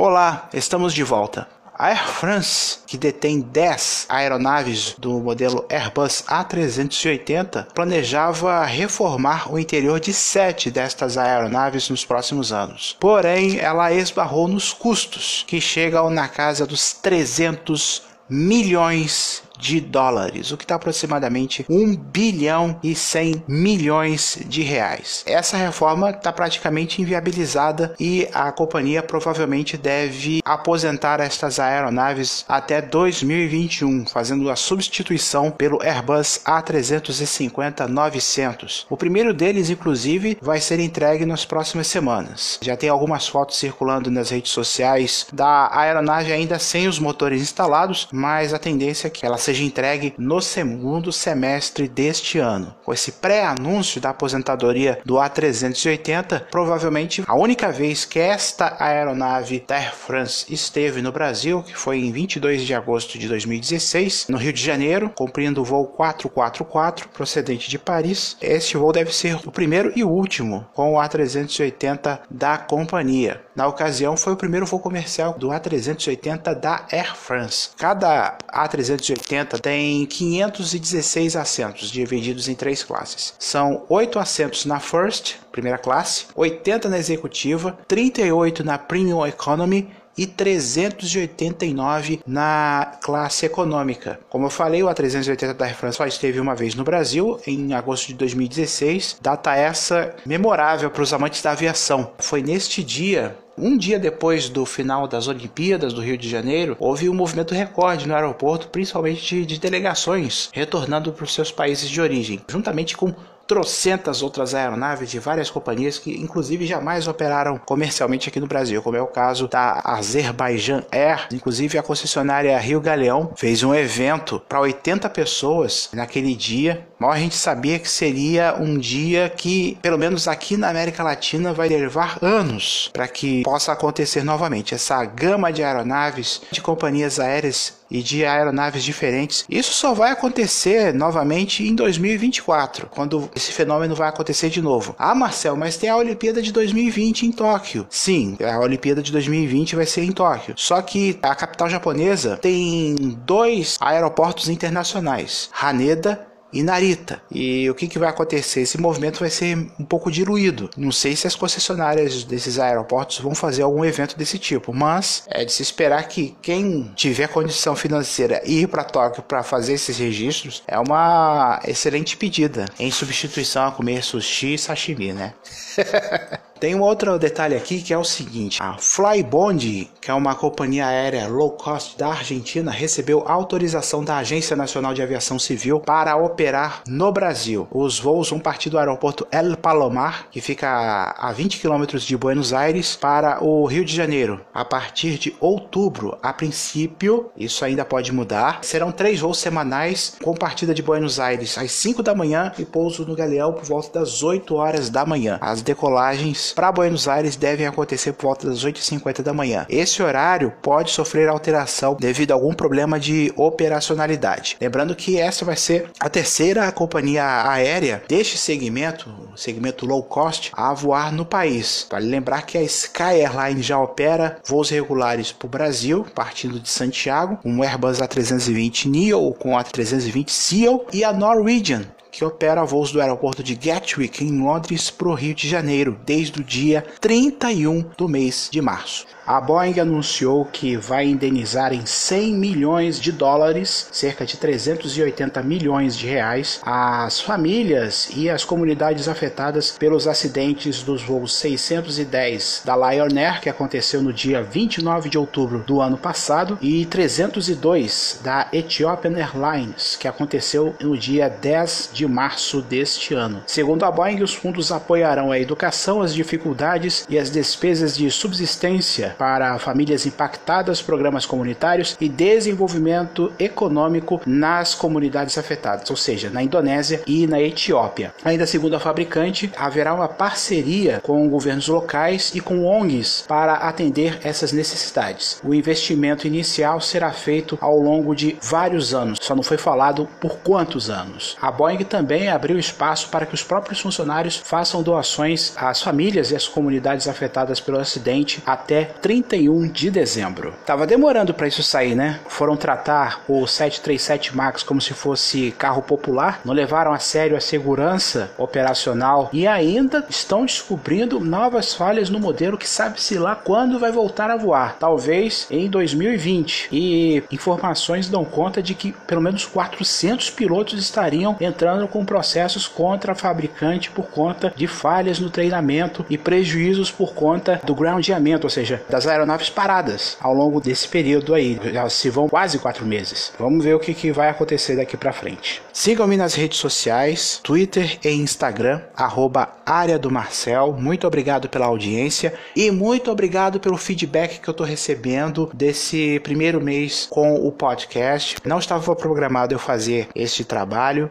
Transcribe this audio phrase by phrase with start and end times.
[0.00, 1.48] Olá, estamos de volta.
[1.76, 9.98] A Air France, que detém 10 aeronaves do modelo Airbus A380, planejava reformar o interior
[9.98, 12.96] de 7 destas aeronaves nos próximos anos.
[13.00, 20.56] Porém, ela esbarrou nos custos, que chegam na casa dos 300 milhões de dólares, o
[20.56, 25.24] que está aproximadamente 1 bilhão e 100 milhões de reais.
[25.26, 34.06] Essa reforma está praticamente inviabilizada e a companhia provavelmente deve aposentar estas aeronaves até 2021,
[34.06, 38.86] fazendo a substituição pelo Airbus A350-900.
[38.88, 42.60] O primeiro deles, inclusive, vai ser entregue nas próximas semanas.
[42.62, 48.08] Já tem algumas fotos circulando nas redes sociais da aeronave ainda sem os motores instalados,
[48.12, 52.74] mas a tendência é que ela seja entregue no segundo semestre deste ano.
[52.84, 59.76] Com esse pré-anúncio da aposentadoria do A380, provavelmente a única vez que esta aeronave da
[59.76, 64.52] Air France esteve no Brasil, que foi em 22 de agosto de 2016, no Rio
[64.52, 68.36] de Janeiro, cumprindo o voo 444 procedente de Paris.
[68.42, 73.40] Este voo deve ser o primeiro e último com o A380 da companhia.
[73.56, 77.70] Na ocasião, foi o primeiro voo comercial do A380 da Air France.
[77.78, 83.34] Cada A380 tem 516 assentos, divididos em três classes.
[83.38, 90.26] São 8 assentos na First, primeira classe, 80 na Executiva, 38 na Premium Economy e
[90.26, 94.18] 389 na classe econômica.
[94.28, 97.72] Como eu falei, o A380 da Air France só esteve uma vez no Brasil, em
[97.72, 102.10] agosto de 2016, data essa memorável para os amantes da aviação.
[102.18, 107.08] Foi neste dia um dia depois do final das Olimpíadas do Rio de Janeiro, houve
[107.08, 112.00] um movimento recorde no aeroporto, principalmente de, de delegações retornando para os seus países de
[112.00, 113.14] origem, juntamente com
[113.48, 118.96] trocentas outras aeronaves de várias companhias que inclusive jamais operaram comercialmente aqui no Brasil, como
[118.96, 121.28] é o caso da Azerbaijan Air.
[121.32, 126.86] Inclusive a concessionária Rio Galeão fez um evento para 80 pessoas naquele dia.
[126.98, 131.54] Mal a gente sabia que seria um dia que, pelo menos aqui na América Latina,
[131.54, 134.74] vai levar anos para que possa acontecer novamente.
[134.74, 139.44] Essa gama de aeronaves de companhias aéreas e de aeronaves diferentes.
[139.48, 144.94] Isso só vai acontecer novamente em 2024, quando esse fenômeno vai acontecer de novo.
[144.98, 147.86] Ah, Marcel, mas tem a Olimpíada de 2020 em Tóquio.
[147.90, 150.54] Sim, a Olimpíada de 2020 vai ser em Tóquio.
[150.56, 157.22] Só que a capital japonesa tem dois aeroportos internacionais, Haneda e Narita.
[157.30, 158.60] E o que, que vai acontecer?
[158.60, 160.70] Esse movimento vai ser um pouco diluído.
[160.76, 165.44] Não sei se as concessionárias desses aeroportos vão fazer algum evento desse tipo, mas é
[165.44, 170.62] de se esperar que quem tiver condição financeira ir para Tóquio para fazer esses registros
[170.66, 175.34] é uma excelente pedida em substituição a comer sushi e sashimi, né?
[176.60, 180.86] Tem um outro detalhe aqui que é o seguinte: a Flybond, que é uma companhia
[180.86, 186.82] aérea low cost da Argentina, recebeu autorização da Agência Nacional de Aviação Civil para operar
[186.88, 187.68] no Brasil.
[187.70, 192.52] Os voos vão partir do aeroporto El Palomar, que fica a 20 quilômetros de Buenos
[192.52, 194.40] Aires, para o Rio de Janeiro.
[194.52, 198.58] A partir de outubro, a princípio, isso ainda pode mudar.
[198.62, 203.06] Serão três voos semanais com partida de Buenos Aires às 5 da manhã e pouso
[203.06, 205.38] no Galeão por volta das 8 horas da manhã.
[205.40, 209.66] As decolagens para Buenos Aires devem acontecer por volta das 8h50 da manhã.
[209.68, 214.56] Esse horário pode sofrer alteração devido a algum problema de operacionalidade.
[214.60, 220.72] Lembrando que essa vai ser a terceira companhia aérea deste segmento, segmento low cost, a
[220.72, 221.86] voar no país.
[221.90, 226.68] Vale lembrar que a Sky Airlines já opera voos regulares para o Brasil, partindo de
[226.68, 232.92] Santiago, um Airbus A320 Neo com a 320 Seal e a Norwegian que opera voos
[232.92, 237.84] do aeroporto de Gatwick, em Londres, para o Rio de Janeiro, desde o dia 31
[237.96, 239.06] do mês de março.
[239.26, 245.96] A Boeing anunciou que vai indenizar em 100 milhões de dólares, cerca de 380 milhões
[245.98, 253.18] de reais, as famílias e as comunidades afetadas pelos acidentes dos voos 610 da Lion
[253.18, 259.16] Air, que aconteceu no dia 29 de outubro do ano passado, e 302 da Ethiopian
[259.18, 263.42] Airlines, que aconteceu no dia 10 de março deste ano.
[263.46, 269.14] Segundo a Boeing, os fundos apoiarão a educação, as dificuldades e as despesas de subsistência
[269.18, 277.02] para famílias impactadas, programas comunitários e desenvolvimento econômico nas comunidades afetadas, ou seja, na Indonésia
[277.06, 278.12] e na Etiópia.
[278.24, 284.18] Ainda segundo a fabricante, haverá uma parceria com governos locais e com ONGs para atender
[284.22, 285.40] essas necessidades.
[285.44, 290.38] O investimento inicial será feito ao longo de vários anos, só não foi falado por
[290.38, 291.36] quantos anos.
[291.40, 296.36] A Boeing também abriu espaço para que os próprios funcionários façam doações às famílias e
[296.36, 300.54] às comunidades afetadas pelo acidente até 31 de dezembro.
[300.64, 302.20] Tava demorando para isso sair, né?
[302.28, 307.40] Foram tratar o 737 MAX como se fosse carro popular, não levaram a sério a
[307.40, 313.90] segurança operacional e ainda estão descobrindo novas falhas no modelo que sabe-se lá quando vai
[313.90, 314.76] voltar a voar.
[314.78, 316.68] Talvez em 2020.
[316.72, 323.12] E informações dão conta de que pelo menos 400 pilotos estariam entrando com processos contra
[323.12, 328.50] a fabricante por conta de falhas no treinamento e prejuízos por conta do groundamento, ou
[328.50, 331.60] seja, das aeronaves paradas ao longo desse período aí.
[331.72, 333.32] Já se vão quase quatro meses.
[333.38, 335.62] Vamos ver o que, que vai acontecer daqui para frente.
[335.72, 340.76] Sigam-me nas redes sociais, Twitter e Instagram, arroba área do Marcel.
[340.78, 346.60] Muito obrigado pela audiência e muito obrigado pelo feedback que eu estou recebendo desse primeiro
[346.60, 348.36] mês com o podcast.
[348.44, 351.10] Não estava programado eu fazer este trabalho,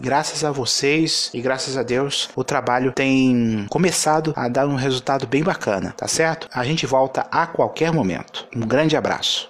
[0.00, 5.26] graças a vocês e graças a Deus o trabalho tem começado a dar um resultado
[5.26, 6.48] bem bacana, tá certo?
[6.52, 8.46] A gente volta a qualquer momento.
[8.54, 9.48] Um grande abraço.